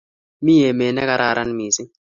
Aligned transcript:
Mi 0.45 0.55
emet 0.69 0.93
nekararan 0.95 1.49
mising 1.57 1.89